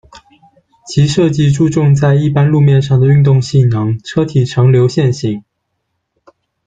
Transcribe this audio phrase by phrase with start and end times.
[0.87, 5.43] 其设计注重在一般路面上的运动性能，车体呈流线型。